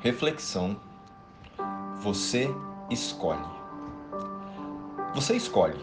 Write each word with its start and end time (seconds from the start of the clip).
Reflexão. 0.00 0.80
Você 1.98 2.48
escolhe. 2.88 3.44
Você 5.14 5.36
escolhe. 5.36 5.78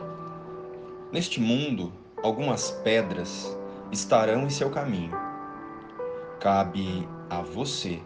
Neste 1.11 1.39
mundo, 1.39 1.93
algumas 2.23 2.71
pedras 2.83 3.55
estarão 3.91 4.41
em 4.41 4.49
seu 4.49 4.71
caminho. 4.71 5.15
Cabe 6.39 7.07
a 7.29 7.41
você 7.41 8.01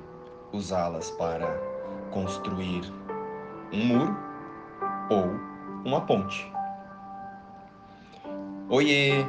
usá-las 0.51 1.09
para 1.11 1.47
construir 2.11 2.91
um 3.71 3.85
muro 3.85 4.17
ou 5.09 5.27
uma 5.85 6.01
ponte. 6.01 6.51
Oiê! 8.67 9.25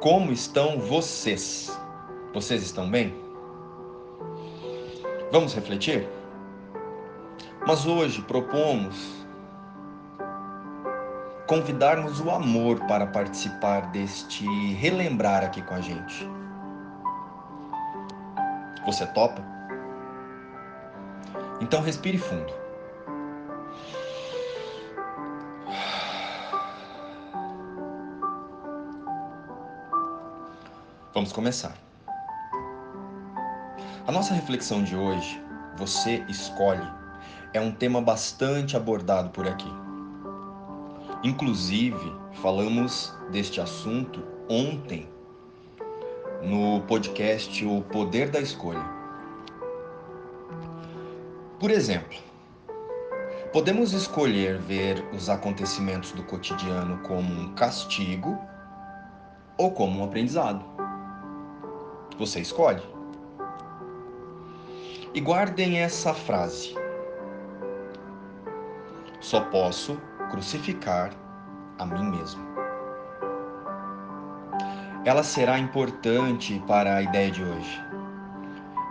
Como 0.00 0.32
estão 0.32 0.78
vocês? 0.80 1.78
Vocês 2.32 2.62
estão 2.62 2.88
bem? 2.88 3.27
Vamos 5.30 5.54
refletir? 5.54 6.08
Mas 7.66 7.84
hoje 7.84 8.22
propomos 8.22 9.26
convidarmos 11.46 12.20
o 12.20 12.30
amor 12.30 12.80
para 12.86 13.06
participar 13.06 13.90
deste 13.90 14.46
relembrar 14.74 15.44
aqui 15.44 15.60
com 15.60 15.74
a 15.74 15.80
gente. 15.80 16.26
Você 18.86 19.06
topa? 19.08 19.42
Então 21.60 21.82
respire 21.82 22.16
fundo. 22.16 22.52
Vamos 31.12 31.32
começar. 31.32 31.87
A 34.08 34.10
nossa 34.10 34.32
reflexão 34.32 34.82
de 34.82 34.96
hoje, 34.96 35.38
Você 35.76 36.24
Escolhe, 36.30 36.90
é 37.52 37.60
um 37.60 37.70
tema 37.70 38.00
bastante 38.00 38.74
abordado 38.74 39.28
por 39.28 39.46
aqui. 39.46 39.70
Inclusive, 41.22 42.16
falamos 42.40 43.14
deste 43.30 43.60
assunto 43.60 44.24
ontem 44.48 45.06
no 46.42 46.80
podcast 46.86 47.62
O 47.66 47.82
Poder 47.82 48.30
da 48.30 48.40
Escolha. 48.40 48.82
Por 51.60 51.70
exemplo, 51.70 52.16
podemos 53.52 53.92
escolher 53.92 54.58
ver 54.58 55.04
os 55.12 55.28
acontecimentos 55.28 56.12
do 56.12 56.22
cotidiano 56.22 56.96
como 57.02 57.30
um 57.30 57.54
castigo 57.54 58.38
ou 59.58 59.70
como 59.70 60.00
um 60.00 60.04
aprendizado. 60.04 60.64
Você 62.18 62.40
escolhe. 62.40 62.97
E 65.14 65.20
guardem 65.20 65.80
essa 65.80 66.12
frase. 66.12 66.74
Só 69.20 69.40
posso 69.40 70.00
crucificar 70.30 71.10
a 71.78 71.86
mim 71.86 72.10
mesmo. 72.10 72.46
Ela 75.04 75.22
será 75.22 75.58
importante 75.58 76.62
para 76.66 76.96
a 76.96 77.02
ideia 77.02 77.30
de 77.30 77.42
hoje. 77.42 77.82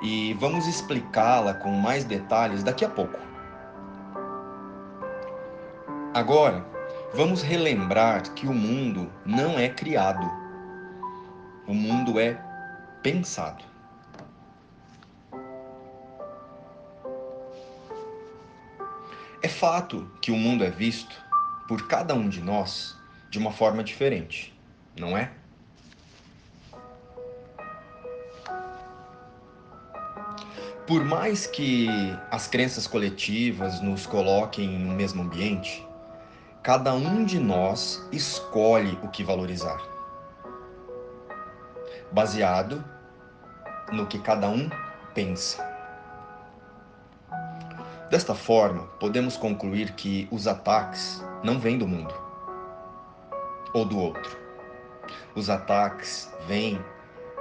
E 0.01 0.33
vamos 0.35 0.67
explicá-la 0.67 1.53
com 1.53 1.69
mais 1.71 2.03
detalhes 2.03 2.63
daqui 2.63 2.83
a 2.83 2.89
pouco. 2.89 3.19
Agora, 6.13 6.65
vamos 7.13 7.43
relembrar 7.43 8.23
que 8.33 8.47
o 8.47 8.53
mundo 8.53 9.11
não 9.23 9.59
é 9.59 9.69
criado. 9.69 10.27
O 11.67 11.73
mundo 11.73 12.19
é 12.19 12.41
pensado. 13.03 13.66
Fato 19.57 20.07
que 20.21 20.31
o 20.31 20.35
mundo 20.35 20.63
é 20.63 20.69
visto 20.69 21.15
por 21.67 21.87
cada 21.87 22.13
um 22.13 22.29
de 22.29 22.41
nós 22.41 22.95
de 23.27 23.39
uma 23.39 23.51
forma 23.51 23.83
diferente, 23.83 24.55
não 24.95 25.17
é? 25.17 25.31
Por 30.85 31.03
mais 31.03 31.47
que 31.47 31.87
as 32.29 32.47
crenças 32.47 32.85
coletivas 32.85 33.81
nos 33.81 34.05
coloquem 34.05 34.77
no 34.77 34.93
mesmo 34.93 35.23
ambiente, 35.23 35.83
cada 36.61 36.93
um 36.93 37.25
de 37.25 37.39
nós 37.39 38.07
escolhe 38.11 38.97
o 39.01 39.07
que 39.07 39.23
valorizar, 39.23 39.81
baseado 42.11 42.85
no 43.91 44.05
que 44.05 44.19
cada 44.19 44.47
um 44.47 44.69
pensa. 45.15 45.76
Desta 48.09 48.33
forma, 48.33 48.83
podemos 49.01 49.35
concluir 49.35 49.91
que 49.91 50.29
os 50.31 50.47
ataques 50.47 51.21
não 51.43 51.59
vêm 51.59 51.77
do 51.77 51.85
mundo 51.85 52.13
ou 53.73 53.83
do 53.83 53.99
outro. 53.99 54.37
Os 55.35 55.49
ataques 55.49 56.31
vêm 56.47 56.81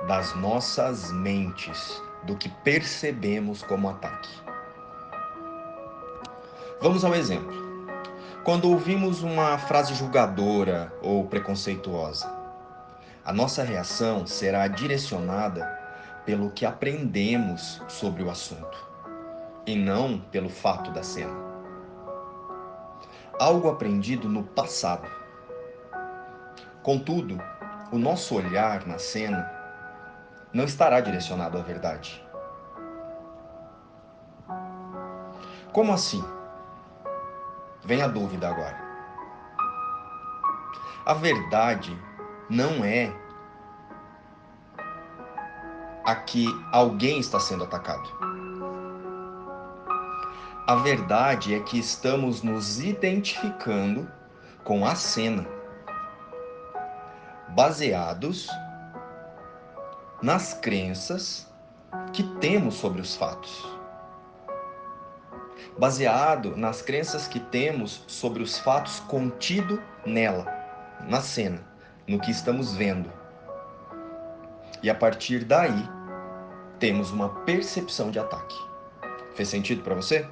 das 0.09 0.35
nossas 0.35 1.13
mentes, 1.13 2.03
do 2.25 2.37
que 2.37 2.49
percebemos 2.49 3.63
como 3.63 3.89
ataque. 3.89 4.29
Vamos 6.81 7.05
ao 7.05 7.15
exemplo. 7.15 7.55
Quando 8.43 8.69
ouvimos 8.69 9.23
uma 9.23 9.57
frase 9.59 9.95
julgadora 9.95 10.93
ou 11.01 11.29
preconceituosa, 11.29 12.29
a 13.25 13.33
nossa 13.33 13.63
reação 13.63 14.27
será 14.27 14.67
direcionada 14.67 15.65
pelo 16.25 16.51
que 16.51 16.67
aprendemos 16.67 17.81
sobre 17.87 18.25
o 18.25 18.31
assunto 18.31 18.86
e 19.67 19.75
não 19.75 20.19
pelo 20.19 20.49
fato 20.49 20.91
da 20.93 21.03
cena. 21.03 21.35
Algo 23.39 23.69
aprendido 23.69 24.29
no 24.29 24.43
passado. 24.43 25.11
Contudo, 26.83 27.39
o 27.93 27.99
nosso 27.99 28.37
olhar 28.37 28.87
na 28.87 28.99
cena 28.99 29.51
não 30.53 30.65
estará 30.65 31.01
direcionado 31.01 31.59
à 31.59 31.63
verdade. 31.63 32.25
Como 35.73 35.93
assim? 35.93 36.25
Vem 37.85 38.03
a 38.03 38.09
dúvida 38.09 38.49
agora. 38.49 38.87
A 41.05 41.13
verdade 41.13 41.97
não 42.49 42.85
é 42.85 43.13
a 46.05 46.15
que 46.15 46.47
alguém 46.73 47.19
está 47.19 47.39
sendo 47.39 47.65
atacado. 47.65 48.09
A 50.67 50.75
verdade 50.75 51.55
é 51.55 51.61
que 51.61 51.79
estamos 51.79 52.43
nos 52.43 52.81
identificando 52.81 54.11
com 54.65 54.85
a 54.85 54.97
cena, 54.97 55.47
baseados 57.51 58.49
nas 60.21 60.55
crenças 60.55 61.47
que 62.13 62.25
temos 62.41 62.75
sobre 62.75 63.01
os 63.01 63.15
fatos. 63.15 63.65
Baseado 65.79 66.57
nas 66.57 66.83
crenças 66.83 67.29
que 67.29 67.39
temos 67.39 68.03
sobre 68.09 68.43
os 68.43 68.59
fatos 68.59 68.99
contido 68.99 69.81
nela, 70.05 70.47
na 71.09 71.21
cena, 71.21 71.65
no 72.09 72.19
que 72.19 72.33
estamos 72.33 72.75
vendo. 72.75 73.09
E 74.83 74.91
a 74.91 74.97
partir 74.97 75.45
daí, 75.45 75.89
temos 76.81 77.13
uma 77.13 77.29
percepção 77.45 78.11
de 78.11 78.19
ataque. 78.19 78.57
Fez 79.37 79.49
sentido 79.49 79.85
para 79.85 79.95
você? 79.95 80.29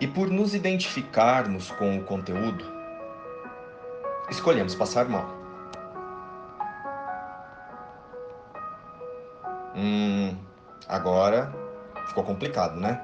E 0.00 0.06
por 0.06 0.30
nos 0.30 0.54
identificarmos 0.54 1.70
com 1.72 1.98
o 1.98 2.04
conteúdo, 2.04 2.64
escolhemos 4.30 4.74
passar 4.74 5.06
mal. 5.06 5.28
Hum, 9.76 10.34
agora 10.88 11.52
ficou 12.08 12.24
complicado, 12.24 12.80
né? 12.80 12.98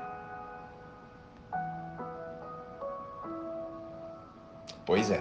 Pois 4.86 5.10
é. 5.10 5.20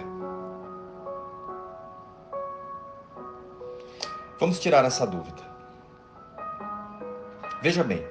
Vamos 4.40 4.58
tirar 4.60 4.84
essa 4.84 5.06
dúvida. 5.06 5.42
Veja 7.62 7.82
bem, 7.82 8.06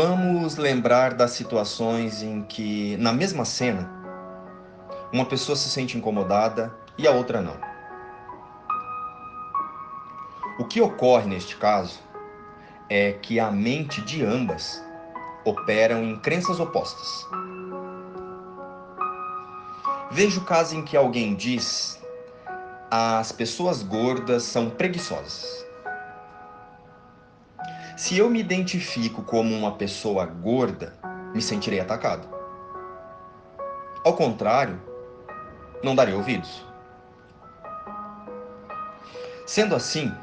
Vamos 0.00 0.56
lembrar 0.56 1.14
das 1.14 1.32
situações 1.32 2.22
em 2.22 2.42
que, 2.42 2.96
na 2.98 3.12
mesma 3.12 3.44
cena, 3.44 3.90
uma 5.12 5.24
pessoa 5.24 5.56
se 5.56 5.68
sente 5.68 5.98
incomodada 5.98 6.72
e 6.96 7.08
a 7.08 7.10
outra 7.10 7.42
não. 7.42 7.56
O 10.56 10.64
que 10.66 10.80
ocorre 10.80 11.28
neste 11.28 11.56
caso 11.56 11.98
é 12.88 13.10
que 13.10 13.40
a 13.40 13.50
mente 13.50 14.00
de 14.02 14.24
ambas 14.24 14.80
operam 15.44 16.04
em 16.04 16.16
crenças 16.16 16.60
opostas. 16.60 17.26
Veja 20.12 20.38
o 20.38 20.44
caso 20.44 20.76
em 20.76 20.84
que 20.84 20.96
alguém 20.96 21.34
diz: 21.34 22.00
as 22.88 23.32
pessoas 23.32 23.82
gordas 23.82 24.44
são 24.44 24.70
preguiçosas. 24.70 25.66
Se 27.98 28.16
eu 28.16 28.30
me 28.30 28.38
identifico 28.38 29.24
como 29.24 29.52
uma 29.56 29.72
pessoa 29.72 30.24
gorda, 30.24 30.96
me 31.34 31.42
sentirei 31.42 31.80
atacado. 31.80 32.28
Ao 34.04 34.14
contrário, 34.14 34.80
não 35.82 35.96
darei 35.96 36.14
ouvidos. 36.14 36.64
Sendo 39.44 39.74
assim, 39.74 40.14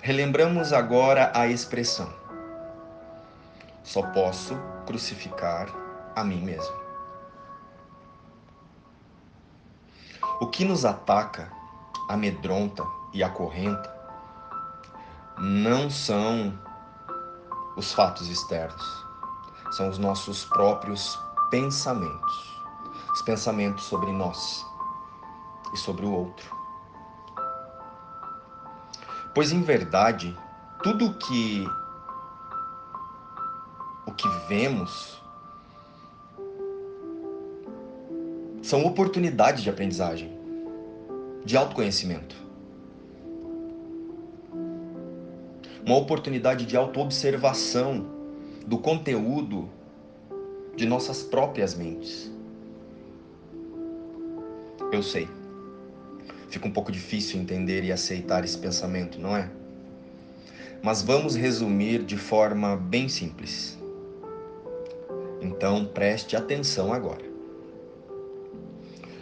relembramos 0.00 0.72
agora 0.72 1.32
a 1.34 1.48
expressão: 1.48 2.08
só 3.82 4.02
posso 4.02 4.56
crucificar 4.86 5.66
a 6.14 6.22
mim 6.22 6.40
mesmo. 6.44 6.76
O 10.40 10.46
que 10.46 10.64
nos 10.64 10.84
ataca, 10.84 11.50
amedronta 12.08 12.84
e 13.12 13.24
acorrenta 13.24 13.92
não 15.38 15.90
são 15.90 16.65
os 17.76 17.92
fatos 17.92 18.28
externos, 18.28 19.06
são 19.70 19.88
os 19.90 19.98
nossos 19.98 20.44
próprios 20.44 21.18
pensamentos. 21.50 22.56
Os 23.12 23.22
pensamentos 23.22 23.84
sobre 23.84 24.12
nós 24.12 24.64
e 25.72 25.76
sobre 25.76 26.04
o 26.04 26.12
outro. 26.12 26.54
Pois 29.34 29.52
em 29.52 29.62
verdade, 29.62 30.36
tudo 30.82 31.14
que 31.14 31.66
o 34.06 34.12
que 34.12 34.28
vemos 34.48 35.20
são 38.62 38.84
oportunidades 38.84 39.62
de 39.62 39.70
aprendizagem, 39.70 40.38
de 41.44 41.56
autoconhecimento. 41.56 42.45
Uma 45.86 45.98
oportunidade 45.98 46.66
de 46.66 46.76
autoobservação 46.76 48.04
do 48.66 48.76
conteúdo 48.76 49.70
de 50.74 50.84
nossas 50.84 51.22
próprias 51.22 51.76
mentes. 51.76 52.28
Eu 54.90 55.00
sei. 55.00 55.28
Fica 56.50 56.66
um 56.66 56.72
pouco 56.72 56.90
difícil 56.90 57.40
entender 57.40 57.84
e 57.84 57.92
aceitar 57.92 58.44
esse 58.44 58.58
pensamento, 58.58 59.20
não 59.20 59.36
é? 59.36 59.48
Mas 60.82 61.02
vamos 61.02 61.36
resumir 61.36 62.02
de 62.02 62.16
forma 62.16 62.76
bem 62.76 63.08
simples. 63.08 63.78
Então 65.40 65.84
preste 65.84 66.34
atenção 66.34 66.92
agora. 66.92 67.24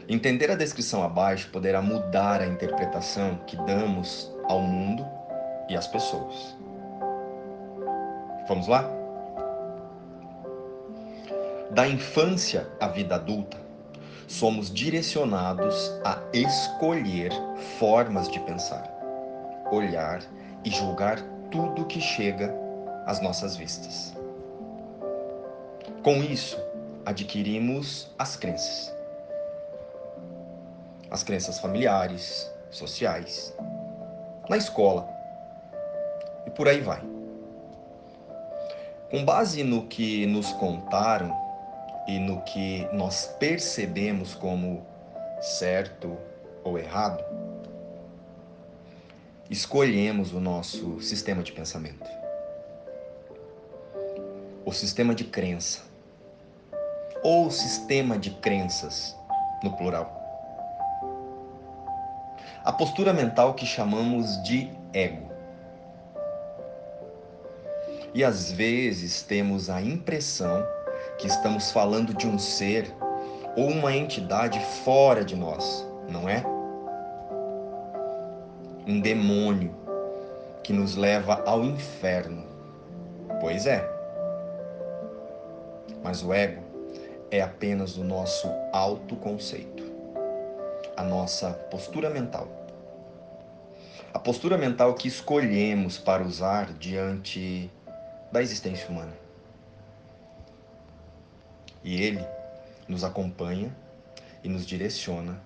Entender 0.08 0.50
a 0.50 0.54
descrição 0.54 1.02
abaixo 1.02 1.50
poderá 1.50 1.82
mudar 1.82 2.40
a 2.40 2.46
interpretação 2.46 3.36
que 3.46 3.54
damos 3.54 4.32
ao 4.44 4.62
mundo 4.62 5.04
e 5.68 5.76
às 5.76 5.86
pessoas. 5.86 6.56
Vamos 8.48 8.68
lá? 8.68 8.88
Da 11.70 11.88
infância 11.88 12.68
à 12.80 12.86
vida 12.88 13.16
adulta, 13.16 13.56
somos 14.28 14.72
direcionados 14.72 15.90
a 16.04 16.18
escolher 16.32 17.32
formas 17.78 18.28
de 18.28 18.38
pensar, 18.40 18.88
olhar 19.72 20.22
e 20.64 20.70
julgar 20.70 21.18
tudo 21.50 21.86
que 21.86 22.00
chega 22.00 22.54
às 23.06 23.20
nossas 23.20 23.56
vistas. 23.56 24.14
Com 26.02 26.16
isso, 26.22 26.58
adquirimos 27.06 28.10
as 28.18 28.36
crenças. 28.36 28.94
As 31.10 31.22
crenças 31.22 31.58
familiares, 31.58 32.50
sociais, 32.70 33.56
na 34.48 34.56
escola 34.56 35.13
por 36.56 36.68
aí 36.68 36.80
vai. 36.80 37.02
Com 39.10 39.24
base 39.24 39.62
no 39.62 39.86
que 39.86 40.26
nos 40.26 40.52
contaram 40.52 41.36
e 42.06 42.18
no 42.18 42.40
que 42.42 42.86
nós 42.92 43.26
percebemos 43.38 44.34
como 44.34 44.84
certo 45.40 46.16
ou 46.62 46.78
errado, 46.78 47.22
escolhemos 49.50 50.32
o 50.32 50.40
nosso 50.40 51.00
sistema 51.00 51.42
de 51.42 51.52
pensamento, 51.52 52.10
o 54.64 54.72
sistema 54.72 55.14
de 55.14 55.24
crença, 55.24 55.82
ou 57.22 57.50
sistema 57.50 58.18
de 58.18 58.30
crenças, 58.30 59.16
no 59.62 59.76
plural. 59.76 60.20
A 62.64 62.72
postura 62.72 63.12
mental 63.12 63.54
que 63.54 63.66
chamamos 63.66 64.42
de 64.42 64.70
ego. 64.92 65.33
E 68.14 68.22
às 68.22 68.52
vezes 68.52 69.22
temos 69.22 69.68
a 69.68 69.82
impressão 69.82 70.64
que 71.18 71.26
estamos 71.26 71.72
falando 71.72 72.14
de 72.14 72.28
um 72.28 72.38
ser 72.38 72.94
ou 73.56 73.68
uma 73.68 73.94
entidade 73.94 74.60
fora 74.84 75.24
de 75.24 75.34
nós, 75.34 75.84
não 76.08 76.28
é? 76.28 76.44
Um 78.86 79.00
demônio 79.00 79.74
que 80.62 80.72
nos 80.72 80.94
leva 80.94 81.42
ao 81.44 81.64
inferno. 81.64 82.44
Pois 83.40 83.66
é. 83.66 83.84
Mas 86.00 86.22
o 86.22 86.32
ego 86.32 86.62
é 87.32 87.40
apenas 87.40 87.96
o 87.96 88.04
nosso 88.04 88.46
autoconceito, 88.72 89.82
a 90.96 91.02
nossa 91.02 91.50
postura 91.50 92.10
mental. 92.10 92.46
A 94.12 94.20
postura 94.20 94.56
mental 94.56 94.94
que 94.94 95.08
escolhemos 95.08 95.98
para 95.98 96.22
usar 96.22 96.72
diante 96.74 97.68
da 98.34 98.42
existência 98.42 98.88
humana. 98.88 99.16
E 101.84 102.02
ele 102.02 102.26
nos 102.88 103.04
acompanha 103.04 103.72
e 104.42 104.48
nos 104.48 104.66
direciona 104.66 105.40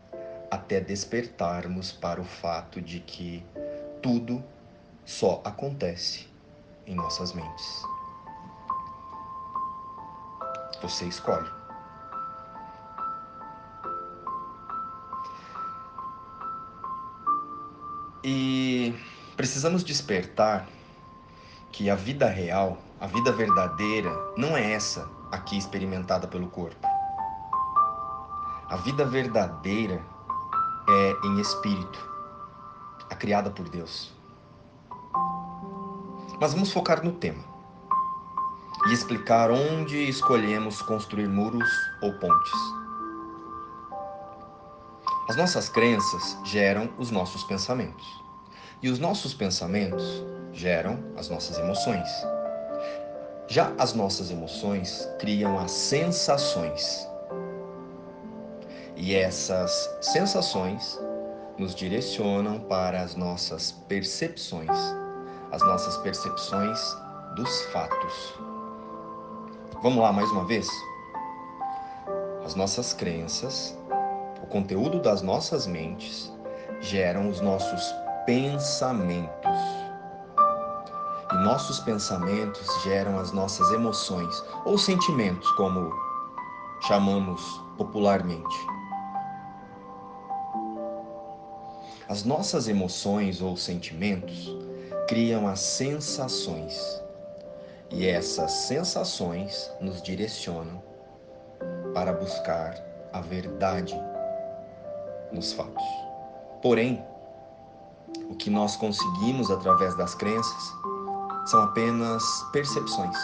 até 0.50 0.80
despertarmos 0.80 1.92
para 1.92 2.18
o 2.18 2.24
fato 2.24 2.80
de 2.80 3.00
que 3.00 3.44
tudo 4.00 4.42
só 5.04 5.42
acontece 5.44 6.28
em 6.86 6.94
nossas 6.94 7.34
mentes. 7.34 7.82
Você 10.80 11.04
escolhe. 11.04 11.50
E 18.24 18.94
precisamos 19.36 19.84
despertar 19.84 20.66
que 21.78 21.88
a 21.88 21.94
vida 21.94 22.26
real, 22.26 22.76
a 23.00 23.06
vida 23.06 23.30
verdadeira, 23.30 24.10
não 24.36 24.56
é 24.56 24.72
essa 24.72 25.08
aqui 25.30 25.56
experimentada 25.56 26.26
pelo 26.26 26.48
corpo. 26.48 26.84
A 28.68 28.76
vida 28.78 29.04
verdadeira 29.04 30.04
é 30.88 31.26
em 31.28 31.40
espírito, 31.40 32.00
a 33.08 33.14
criada 33.14 33.48
por 33.48 33.68
Deus. 33.68 34.12
Mas 36.40 36.52
vamos 36.52 36.72
focar 36.72 37.04
no 37.04 37.12
tema 37.12 37.44
e 38.88 38.92
explicar 38.92 39.48
onde 39.48 40.08
escolhemos 40.08 40.82
construir 40.82 41.28
muros 41.28 41.70
ou 42.02 42.12
pontes. 42.14 42.52
As 45.28 45.36
nossas 45.36 45.68
crenças 45.68 46.36
geram 46.42 46.90
os 46.98 47.12
nossos 47.12 47.44
pensamentos. 47.44 48.04
E 48.82 48.88
os 48.88 48.98
nossos 48.98 49.32
pensamentos 49.32 50.24
geram 50.52 50.98
as 51.16 51.28
nossas 51.28 51.58
emoções. 51.58 52.08
Já 53.46 53.72
as 53.78 53.94
nossas 53.94 54.30
emoções 54.30 55.08
criam 55.18 55.58
as 55.58 55.70
sensações. 55.70 57.08
E 58.96 59.14
essas 59.14 59.88
sensações 60.00 61.00
nos 61.56 61.74
direcionam 61.74 62.60
para 62.60 63.00
as 63.00 63.14
nossas 63.14 63.72
percepções, 63.72 64.76
as 65.50 65.62
nossas 65.62 65.96
percepções 65.98 66.78
dos 67.36 67.62
fatos. 67.72 68.34
Vamos 69.82 70.02
lá 70.02 70.12
mais 70.12 70.30
uma 70.30 70.44
vez? 70.44 70.68
As 72.44 72.54
nossas 72.54 72.92
crenças, 72.92 73.78
o 74.42 74.46
conteúdo 74.46 75.00
das 75.00 75.22
nossas 75.22 75.66
mentes 75.66 76.32
geram 76.80 77.28
os 77.28 77.40
nossos 77.40 77.94
pensamentos 78.26 79.77
nossos 81.38 81.78
pensamentos 81.78 82.66
geram 82.82 83.18
as 83.18 83.32
nossas 83.32 83.70
emoções 83.70 84.42
ou 84.64 84.76
sentimentos, 84.76 85.50
como 85.52 85.92
chamamos 86.86 87.40
popularmente. 87.76 88.56
As 92.08 92.24
nossas 92.24 92.66
emoções 92.68 93.40
ou 93.40 93.56
sentimentos 93.56 94.56
criam 95.06 95.46
as 95.46 95.60
sensações, 95.60 97.02
e 97.90 98.06
essas 98.06 98.50
sensações 98.50 99.70
nos 99.80 100.02
direcionam 100.02 100.82
para 101.94 102.12
buscar 102.12 102.74
a 103.12 103.20
verdade 103.20 103.94
nos 105.32 105.52
fatos. 105.52 105.84
Porém, 106.62 107.04
o 108.28 108.34
que 108.34 108.50
nós 108.50 108.76
conseguimos 108.76 109.50
através 109.50 109.96
das 109.96 110.14
crenças 110.14 110.74
são 111.48 111.62
apenas 111.62 112.22
percepções. 112.52 113.16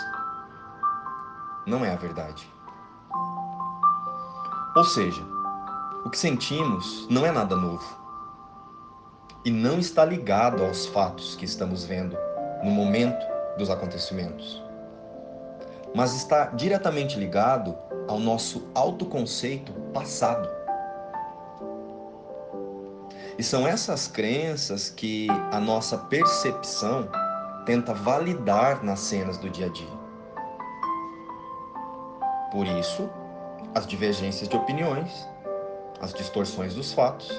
Não 1.67 1.85
é 1.85 1.93
a 1.93 1.97
verdade. 1.97 2.51
Ou 4.75 4.85
seja, 4.85 5.23
o 6.05 6.11
que 6.11 6.19
sentimos 6.19 7.07
não 7.11 7.27
é 7.27 7.31
nada 7.31 7.55
novo 7.55 7.85
e 9.45 9.51
não 9.51 9.79
está 9.79 10.07
ligado 10.07 10.65
aos 10.65 10.87
fatos 10.87 11.37
que 11.37 11.45
estamos 11.45 11.85
vendo 11.85 12.17
no 12.63 12.71
momento 12.71 13.25
dos 13.59 13.69
acontecimentos, 13.69 14.63
mas 15.95 16.15
está 16.15 16.47
diretamente 16.47 17.19
ligado 17.19 17.77
ao 18.09 18.19
nosso 18.19 18.67
autoconceito 18.75 19.71
passado. 19.93 20.49
E 23.39 23.43
são 23.43 23.69
essas 23.69 24.09
crenças 24.09 24.89
que 24.89 25.29
a 25.53 25.61
nossa 25.61 25.99
percepção 25.99 27.07
tenta 27.65 27.95
validar 27.95 28.85
nas 28.85 29.01
cenas 29.01 29.39
do 29.39 29.49
dia 29.49 29.67
a 29.67 29.69
dia. 29.69 30.05
Por 32.51 32.67
isso, 32.67 33.09
as 33.75 33.87
divergências 33.87 34.49
de 34.49 34.57
opiniões, 34.57 35.29
as 36.01 36.13
distorções 36.13 36.75
dos 36.75 36.93
fatos 36.93 37.31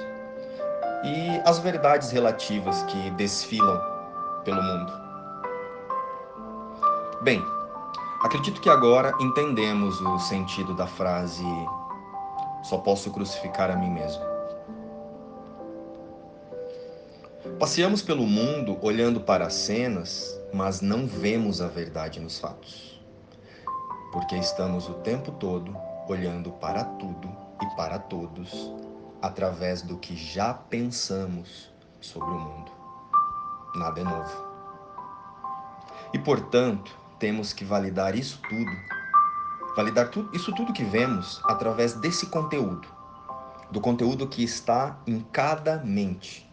e 1.03 1.41
as 1.46 1.60
verdades 1.60 2.12
relativas 2.12 2.84
que 2.84 3.10
desfilam 3.12 3.79
pelo 4.44 4.62
mundo. 4.62 4.94
Bem, 7.22 7.41
acredito 8.24 8.60
que 8.62 8.70
agora 8.70 9.13
entendemos 9.20 10.00
o 10.01 10.20
sentido 10.20 10.75
da 10.75 10.86
frase 10.86 11.46
só 12.63 12.77
posso 12.77 13.12
crucificar 13.12 13.70
a 13.70 13.75
mim 13.75 13.91
mesmo. 13.91 14.34
Passeamos 17.59 18.01
pelo 18.01 18.27
mundo 18.27 18.77
olhando 18.81 19.21
para 19.21 19.47
as 19.47 19.53
cenas, 19.53 20.38
mas 20.53 20.81
não 20.81 21.07
vemos 21.07 21.62
a 21.62 21.69
verdade 21.69 22.19
nos 22.19 22.38
fatos. 22.38 23.01
Porque 24.12 24.35
estamos 24.35 24.89
o 24.89 24.95
tempo 24.95 25.31
todo 25.31 25.74
olhando 26.05 26.51
para 26.51 26.83
tudo 26.83 27.31
e 27.62 27.75
para 27.77 27.97
todos 27.97 28.74
através 29.21 29.81
do 29.81 29.97
que 29.97 30.17
já 30.17 30.53
pensamos 30.53 31.74
sobre 32.01 32.29
o 32.29 32.39
mundo. 32.39 32.71
Nada 33.75 34.01
é 34.01 34.03
novo. 34.03 34.47
E 36.13 36.19
portanto, 36.19 36.93
temos 37.19 37.53
que 37.53 37.63
validar 37.63 38.17
isso 38.17 38.38
tudo, 38.50 38.71
validar 39.77 40.09
tudo, 40.09 40.29
isso 40.35 40.53
tudo 40.53 40.74
que 40.74 40.83
vemos 40.83 41.41
através 41.45 41.93
desse 41.93 42.25
conteúdo, 42.25 42.85
do 43.71 43.79
conteúdo 43.79 44.27
que 44.27 44.43
está 44.43 45.00
em 45.07 45.21
cada 45.21 45.77
mente 45.77 46.45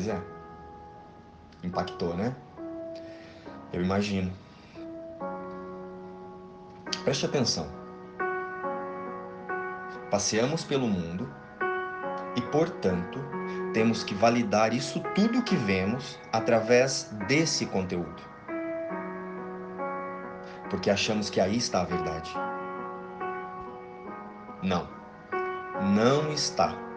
Pois 0.00 0.08
é. 0.08 0.18
Impactou, 1.62 2.16
né? 2.16 2.34
Eu 3.70 3.82
imagino. 3.82 4.32
Preste 7.04 7.26
atenção. 7.26 7.68
Passeamos 10.10 10.64
pelo 10.64 10.88
mundo 10.88 11.30
e, 12.34 12.40
portanto, 12.40 13.18
temos 13.74 14.02
que 14.02 14.14
validar 14.14 14.72
isso 14.72 15.02
tudo 15.14 15.42
que 15.42 15.54
vemos 15.54 16.18
através 16.32 17.10
desse 17.28 17.66
conteúdo. 17.66 18.22
Porque 20.70 20.88
achamos 20.88 21.28
que 21.28 21.42
aí 21.42 21.58
está 21.58 21.82
a 21.82 21.84
verdade. 21.84 22.32
Não. 24.62 24.88
Não 25.94 26.32
está. 26.32 26.89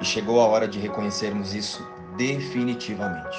E 0.00 0.04
chegou 0.04 0.40
a 0.40 0.46
hora 0.46 0.68
de 0.68 0.78
reconhecermos 0.78 1.54
isso 1.54 1.86
definitivamente. 2.16 3.36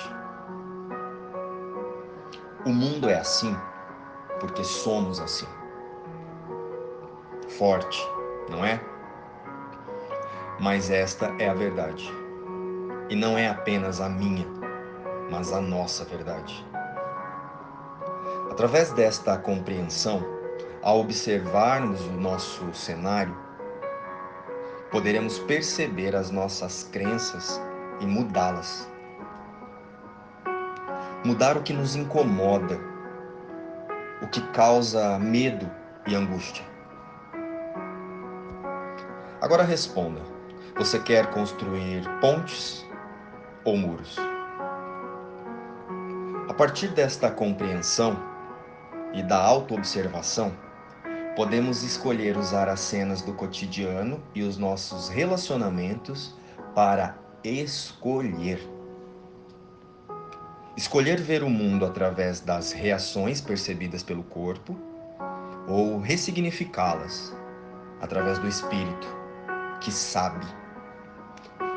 O 2.65 2.69
mundo 2.69 3.09
é 3.09 3.17
assim 3.17 3.55
porque 4.39 4.63
somos 4.63 5.19
assim. 5.19 5.47
Forte, 7.57 7.99
não 8.49 8.63
é? 8.63 8.79
Mas 10.59 10.89
esta 10.89 11.33
é 11.39 11.49
a 11.49 11.53
verdade. 11.53 12.11
E 13.09 13.15
não 13.15 13.37
é 13.37 13.47
apenas 13.47 14.01
a 14.01 14.09
minha, 14.09 14.45
mas 15.29 15.51
a 15.51 15.61
nossa 15.61 16.05
verdade. 16.05 16.65
Através 18.51 18.91
desta 18.91 19.37
compreensão, 19.37 20.23
ao 20.81 20.99
observarmos 20.99 22.01
o 22.01 22.11
nosso 22.11 22.73
cenário, 22.73 23.35
poderemos 24.91 25.39
perceber 25.39 26.15
as 26.15 26.31
nossas 26.31 26.83
crenças 26.91 27.61
e 27.99 28.05
mudá-las. 28.05 28.89
Mudar 31.23 31.57
o 31.57 31.61
que 31.61 31.73
nos 31.73 31.95
incomoda, 31.95 32.79
o 34.21 34.27
que 34.27 34.41
causa 34.51 35.19
medo 35.19 35.69
e 36.07 36.15
angústia. 36.15 36.65
Agora 39.41 39.63
responda: 39.63 40.21
você 40.77 40.99
quer 40.99 41.29
construir 41.31 42.03
pontes 42.19 42.85
ou 43.63 43.77
muros? 43.77 44.17
A 46.47 46.53
partir 46.53 46.87
desta 46.89 47.29
compreensão 47.29 48.17
e 49.13 49.21
da 49.21 49.37
autoobservação, 49.37 50.51
podemos 51.35 51.83
escolher 51.83 52.37
usar 52.37 52.67
as 52.67 52.79
cenas 52.79 53.21
do 53.21 53.33
cotidiano 53.33 54.21
e 54.33 54.43
os 54.43 54.57
nossos 54.57 55.09
relacionamentos 55.09 56.35
para 56.75 57.17
escolher. 57.43 58.59
Escolher 60.75 61.19
ver 61.19 61.43
o 61.43 61.49
mundo 61.49 61.85
através 61.85 62.39
das 62.39 62.71
reações 62.71 63.41
percebidas 63.41 64.01
pelo 64.01 64.23
corpo 64.23 64.77
ou 65.67 65.99
ressignificá-las 65.99 67.35
através 68.01 68.39
do 68.39 68.47
espírito, 68.47 69.07
que 69.81 69.91
sabe. 69.91 70.45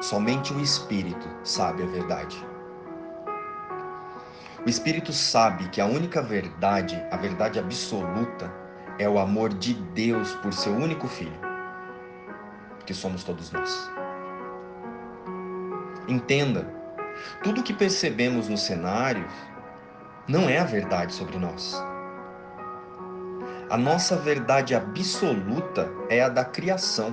Somente 0.01 0.53
o 0.53 0.61
espírito 0.61 1.29
sabe 1.45 1.83
a 1.83 1.87
verdade. 1.87 2.53
O 4.65 4.69
espírito 4.69 5.13
sabe 5.13 5.69
que 5.71 5.81
a 5.81 5.87
única 5.87 6.23
verdade, 6.23 7.03
a 7.11 7.17
verdade 7.17 7.59
absoluta, 7.59 8.62
é 9.03 9.09
o 9.09 9.19
amor 9.19 9.53
de 9.53 9.75
Deus 9.75 10.33
por 10.37 10.53
seu 10.53 10.73
único 10.73 11.09
filho, 11.09 11.33
que 12.87 12.95
somos 12.95 13.25
todos 13.25 13.51
nós. 13.51 13.91
Entenda, 16.07 16.73
tudo 17.43 17.65
que 17.65 17.73
percebemos 17.73 18.49
no 18.49 18.57
cenário 18.57 19.27
não 20.29 20.49
é 20.49 20.59
a 20.59 20.65
verdade 20.65 21.13
sobre 21.13 21.37
nós. 21.37 21.83
A 23.71 23.77
nossa 23.77 24.17
verdade 24.17 24.73
absoluta 24.75 25.91
é 26.09 26.23
a 26.23 26.29
da 26.29 26.45
criação, 26.45 27.13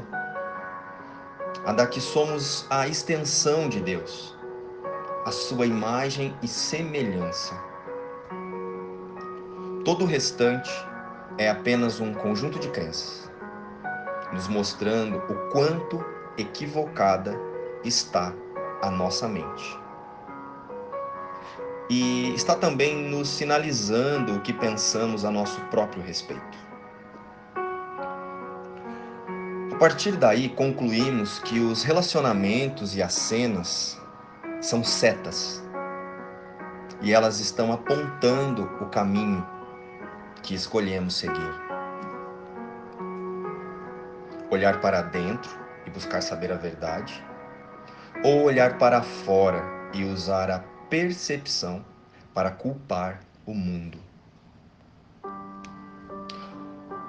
a 1.66 1.74
da 1.74 1.88
que 1.88 2.00
somos 2.00 2.68
a 2.70 2.88
extensão 2.88 3.68
de 3.68 3.80
Deus, 3.80 4.38
a 5.26 5.32
sua 5.32 5.66
imagem 5.66 6.38
e 6.44 6.48
semelhança. 6.48 7.56
Todo 9.84 10.04
o 10.04 10.08
restante 10.08 10.70
é 11.40 11.50
apenas 11.50 12.02
um 12.02 12.14
conjunto 12.14 12.60
de 12.60 12.68
crenças, 12.68 13.32
nos 14.34 14.50
mostrando 14.50 15.18
o 15.18 15.50
quanto 15.52 16.04
equivocada 16.38 17.40
está 17.82 18.34
a 18.82 18.92
nossa 18.92 19.26
mente. 19.26 19.80
E 21.90 22.36
está 22.36 22.56
também 22.56 23.10
nos 23.10 23.30
sinalizando 23.30 24.36
o 24.36 24.42
que 24.42 24.52
pensamos 24.52 25.24
a 25.24 25.32
nosso 25.32 25.62
próprio 25.72 26.04
respeito. 26.04 26.58
A 29.72 29.76
partir 29.80 30.18
daí, 30.18 30.50
concluímos 30.50 31.40
que 31.40 31.62
os 31.62 31.84
relacionamentos 31.84 32.98
e 32.98 33.02
as 33.02 33.14
cenas 33.14 33.98
são 34.60 34.84
setas 34.84 35.64
e 37.02 37.14
elas 37.14 37.40
estão 37.40 37.72
apontando 37.72 38.64
o 38.82 38.88
caminho 38.88 39.48
que 40.42 40.54
escolhemos 40.54 41.16
seguir. 41.16 41.54
Olhar 44.50 44.82
para 44.82 45.02
dentro 45.02 45.52
e 45.86 45.90
buscar 45.90 46.22
saber 46.22 46.52
a 46.52 46.56
verdade, 46.56 47.24
ou 48.24 48.44
olhar 48.44 48.78
para 48.78 49.02
fora 49.02 49.64
e 49.94 50.04
usar 50.04 50.50
a 50.50 50.60
percepção 50.90 51.86
para 52.34 52.52
culpar 52.52 53.20
o 53.46 53.54
mundo. 53.54 53.98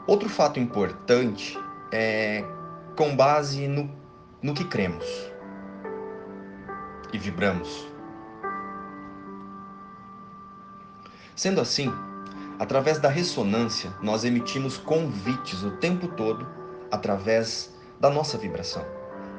Outro 0.06 0.28
fato 0.28 0.58
importante 0.58 1.58
é 1.92 2.44
com 2.96 3.14
base 3.14 3.68
no, 3.68 3.90
no 4.42 4.54
que 4.54 4.64
cremos 4.64 5.06
e 7.12 7.18
vibramos. 7.18 7.88
Sendo 11.34 11.60
assim, 11.60 11.92
Através 12.61 12.99
da 12.99 13.09
ressonância, 13.09 13.90
nós 14.02 14.23
emitimos 14.23 14.76
convites 14.76 15.62
o 15.62 15.71
tempo 15.79 16.07
todo 16.09 16.47
através 16.90 17.75
da 17.99 18.11
nossa 18.11 18.37
vibração, 18.37 18.85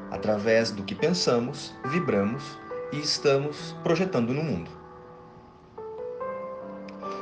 através 0.10 0.72
do 0.72 0.82
que 0.82 0.96
pensamos, 0.96 1.72
vibramos 1.86 2.58
e 2.92 2.98
estamos 2.98 3.78
projetando 3.84 4.34
no 4.34 4.42
mundo. 4.42 4.72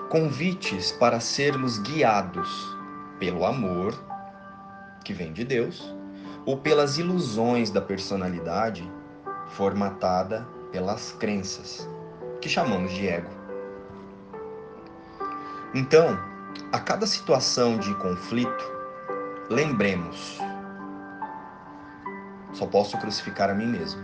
Convites 0.09 0.93
para 0.93 1.19
sermos 1.19 1.77
guiados 1.79 2.49
pelo 3.19 3.45
amor, 3.45 3.93
que 5.03 5.11
vem 5.11 5.33
de 5.33 5.43
Deus, 5.43 5.93
ou 6.45 6.55
pelas 6.55 6.97
ilusões 6.97 7.69
da 7.71 7.81
personalidade 7.81 8.89
formatada 9.47 10.47
pelas 10.71 11.11
crenças, 11.11 11.89
que 12.39 12.47
chamamos 12.47 12.93
de 12.93 13.05
ego. 13.05 13.38
Então, 15.73 16.19
a 16.71 16.79
cada 16.79 17.05
situação 17.05 17.77
de 17.77 17.93
conflito, 17.95 18.71
lembremos: 19.49 20.39
só 22.53 22.65
posso 22.65 22.97
crucificar 22.97 23.49
a 23.49 23.53
mim 23.53 23.67
mesmo. 23.67 24.01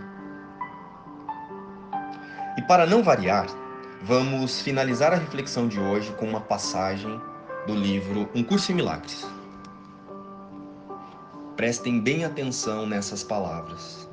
E 2.56 2.62
para 2.62 2.86
não 2.86 3.02
variar, 3.02 3.46
vamos 4.02 4.60
finalizar 4.62 5.12
a 5.12 5.16
reflexão 5.16 5.66
de 5.66 5.80
hoje 5.80 6.12
com 6.12 6.26
uma 6.26 6.40
passagem 6.40 7.20
do 7.66 7.74
livro 7.74 8.28
Um 8.34 8.44
Curso 8.44 8.70
em 8.70 8.76
Milagres. 8.76 9.26
Prestem 11.56 12.00
bem 12.00 12.24
atenção 12.24 12.86
nessas 12.86 13.24
palavras. 13.24 14.08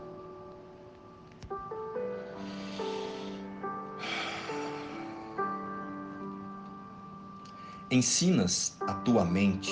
Ensinas 7.93 8.75
a 8.87 8.93
tua 8.95 9.23
mente 9.23 9.71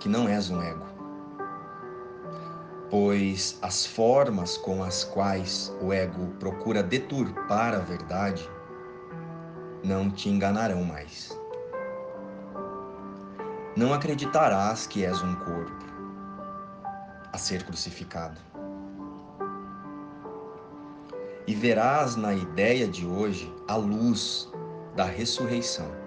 que 0.00 0.08
não 0.08 0.26
és 0.26 0.48
um 0.48 0.62
ego, 0.62 0.86
pois 2.88 3.58
as 3.60 3.84
formas 3.84 4.56
com 4.56 4.82
as 4.82 5.04
quais 5.04 5.70
o 5.82 5.92
ego 5.92 6.28
procura 6.40 6.82
deturpar 6.82 7.74
a 7.74 7.80
verdade 7.80 8.48
não 9.84 10.10
te 10.10 10.30
enganarão 10.30 10.82
mais. 10.84 11.38
Não 13.76 13.92
acreditarás 13.92 14.86
que 14.86 15.04
és 15.04 15.20
um 15.20 15.34
corpo 15.34 15.84
a 17.30 17.36
ser 17.36 17.62
crucificado. 17.64 18.40
E 21.46 21.54
verás 21.54 22.16
na 22.16 22.32
ideia 22.32 22.88
de 22.88 23.06
hoje 23.06 23.54
a 23.68 23.76
luz 23.76 24.50
da 24.96 25.04
ressurreição 25.04 26.01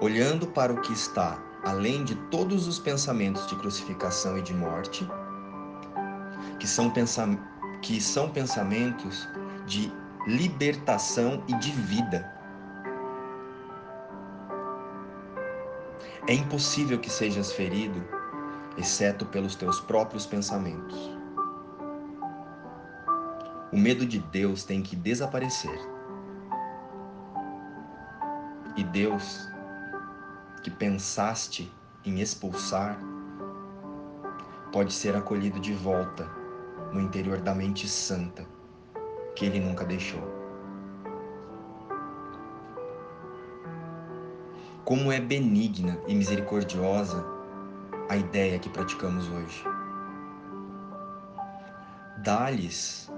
olhando 0.00 0.46
para 0.46 0.72
o 0.72 0.80
que 0.80 0.92
está 0.92 1.38
além 1.64 2.04
de 2.04 2.14
todos 2.30 2.68
os 2.68 2.78
pensamentos 2.78 3.46
de 3.46 3.56
crucificação 3.56 4.36
e 4.36 4.42
de 4.42 4.52
morte, 4.54 5.08
que 6.60 6.66
são, 6.66 6.90
pensam, 6.90 7.38
que 7.80 8.00
são 8.00 8.28
pensamentos 8.28 9.26
de 9.66 9.90
libertação 10.26 11.42
e 11.48 11.54
de 11.54 11.70
vida. 11.72 12.30
É 16.28 16.34
impossível 16.34 16.98
que 16.98 17.10
sejas 17.10 17.52
ferido, 17.52 18.02
exceto 18.76 19.26
pelos 19.26 19.54
teus 19.54 19.80
próprios 19.80 20.26
pensamentos. 20.26 21.10
O 23.72 23.76
medo 23.76 24.06
de 24.06 24.18
Deus 24.18 24.64
tem 24.64 24.82
que 24.82 24.94
desaparecer. 24.94 25.78
E 28.76 28.84
Deus 28.84 29.48
que 30.64 30.70
pensaste 30.70 31.70
em 32.06 32.20
expulsar 32.20 32.98
pode 34.72 34.94
ser 34.94 35.14
acolhido 35.14 35.60
de 35.60 35.74
volta 35.74 36.26
no 36.90 36.98
interior 37.00 37.38
da 37.38 37.54
mente 37.54 37.86
santa 37.86 38.46
que 39.36 39.44
ele 39.44 39.60
nunca 39.60 39.84
deixou. 39.84 40.22
Como 44.86 45.12
é 45.12 45.20
benigna 45.20 46.00
e 46.08 46.14
misericordiosa 46.14 47.22
a 48.08 48.16
ideia 48.16 48.58
que 48.58 48.70
praticamos 48.70 49.28
hoje. 49.28 49.62
Dá-lhes, 52.22 53.12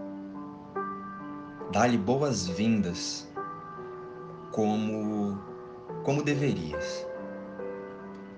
dá-lhe 1.71 1.97
boas-vindas 1.97 3.31
como, 4.51 5.39
como 6.03 6.25
deverias 6.25 7.07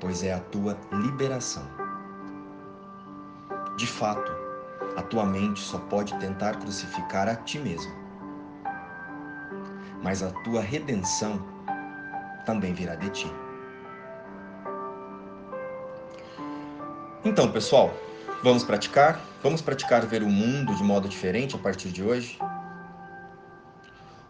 pois 0.00 0.22
é 0.22 0.32
a 0.32 0.40
tua 0.40 0.76
liberação. 0.92 1.66
De 3.76 3.87
fato, 3.87 4.30
a 4.96 5.02
tua 5.02 5.24
mente 5.24 5.61
só 5.61 5.78
pode 5.78 6.16
tentar 6.18 6.56
crucificar 6.56 7.28
a 7.28 7.37
ti 7.37 7.58
mesmo. 7.58 7.92
Mas 10.02 10.22
a 10.22 10.30
tua 10.42 10.61
redenção 10.61 11.40
também 12.44 12.72
virá 12.72 12.94
de 12.94 13.11
ti. 13.11 13.32
Então, 17.24 17.50
pessoal, 17.50 17.92
vamos 18.42 18.64
praticar? 18.64 19.20
Vamos 19.42 19.61
praticar 19.61 20.06
ver 20.06 20.22
o 20.22 20.28
mundo 20.28 20.74
de 20.74 20.82
modo 20.82 21.08
diferente 21.08 21.54
a 21.54 21.58
partir 21.58 21.90
de 21.90 22.02
hoje? 22.02 22.38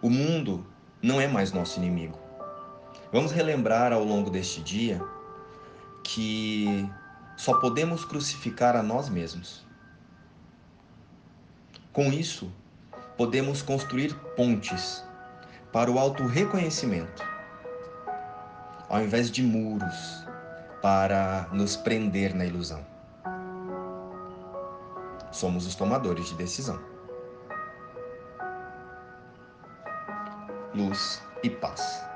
O 0.02 0.10
mundo 0.10 0.66
não 1.02 1.20
é 1.20 1.26
mais 1.26 1.52
nosso 1.52 1.78
inimigo. 1.78 2.18
Vamos 3.12 3.32
relembrar 3.32 3.92
ao 3.92 4.04
longo 4.04 4.30
deste 4.30 4.60
dia 4.60 5.00
que 6.08 6.90
só 7.36 7.60
podemos 7.60 8.02
crucificar 8.02 8.74
a 8.74 8.82
nós 8.82 9.10
mesmos. 9.10 9.66
Com 11.92 12.10
isso, 12.10 12.50
podemos 13.14 13.60
construir 13.60 14.14
pontes 14.34 15.04
para 15.70 15.90
o 15.90 15.98
auto-reconhecimento, 15.98 17.22
ao 18.88 19.02
invés 19.02 19.30
de 19.30 19.42
muros 19.42 20.24
para 20.80 21.46
nos 21.52 21.76
prender 21.76 22.34
na 22.34 22.46
ilusão. 22.46 22.84
Somos 25.30 25.66
os 25.66 25.74
tomadores 25.74 26.28
de 26.28 26.36
decisão. 26.36 26.80
Luz 30.74 31.22
e 31.42 31.50
paz. 31.50 32.07